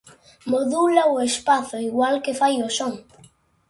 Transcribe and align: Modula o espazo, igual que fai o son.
Modula 0.51 1.03
o 1.13 1.17
espazo, 1.29 1.75
igual 1.89 2.15
que 2.23 2.37
fai 2.39 2.55
o 2.67 2.69
son. 2.77 2.93